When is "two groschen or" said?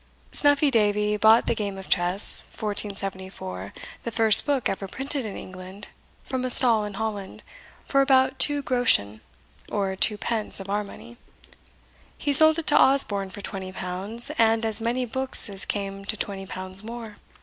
8.39-9.95